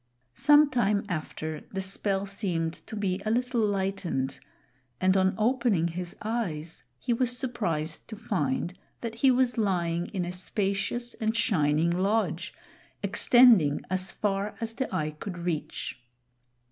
Some 0.33 0.71
time 0.71 1.05
after, 1.09 1.61
the 1.71 1.79
spell 1.79 2.25
seemed 2.25 2.73
to 2.87 2.95
be 2.95 3.21
a 3.23 3.29
little 3.29 3.61
lightened, 3.63 4.39
and 4.99 5.15
on 5.15 5.35
opening 5.37 5.89
his 5.89 6.15
eyes, 6.23 6.83
he 6.97 7.13
was 7.13 7.37
surprised 7.37 8.07
to 8.07 8.15
find 8.15 8.73
that 9.01 9.13
he 9.13 9.29
was 9.29 9.59
lying 9.59 10.07
in 10.07 10.25
a 10.25 10.31
spacious 10.31 11.13
and 11.13 11.37
shining 11.37 11.91
lodge 11.91 12.51
extending 13.03 13.81
as 13.91 14.11
far 14.11 14.55
as 14.59 14.73
the 14.73 14.91
eye 14.91 15.11
could 15.11 15.37
reach. 15.37 16.01